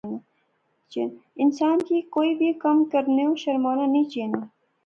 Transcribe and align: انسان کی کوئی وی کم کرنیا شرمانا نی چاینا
انسان 1.43 1.77
کی 1.87 1.99
کوئی 2.15 2.31
وی 2.39 2.51
کم 2.63 2.77
کرنیا 2.93 3.29
شرمانا 3.43 3.85
نی 3.93 4.03
چاینا 4.11 4.41